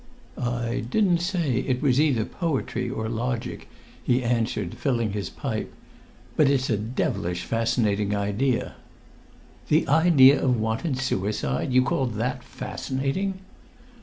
"I 0.35 0.83
didn't 0.89 1.19
say 1.19 1.57
it 1.59 1.79
was 1.79 2.01
either 2.01 2.25
poetry 2.25 2.89
or 2.89 3.07
logic," 3.07 3.69
he 4.03 4.23
answered, 4.23 4.73
filling 4.77 5.13
his 5.13 5.29
pipe. 5.29 5.71
"But 6.35 6.49
it's 6.49 6.71
a 6.71 6.77
devilish 6.77 7.43
fascinating 7.43 8.15
idea." 8.15 8.73
"The 9.67 9.87
idea 9.87 10.41
of 10.41 10.59
wanton 10.59 10.95
suicide? 10.95 11.71
You 11.71 11.83
call 11.83 12.07
that 12.07 12.43
fascinating?" 12.43 13.41